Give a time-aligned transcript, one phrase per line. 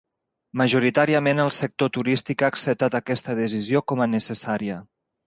[0.59, 4.81] Majoritàriament, el sector turístic ha acceptat aquesta decisió com a "necessària".